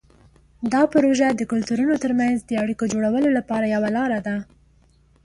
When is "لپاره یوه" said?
3.37-3.89